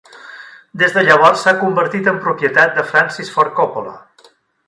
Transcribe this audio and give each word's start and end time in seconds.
Des 0.83 0.95
de 0.95 1.03
llavors 1.07 1.43
s'ha 1.43 1.53
convertit 1.59 2.09
en 2.13 2.17
propietat 2.25 2.75
de 2.79 2.87
Francis 2.93 3.31
Ford 3.35 3.57
Coppola. 3.61 3.95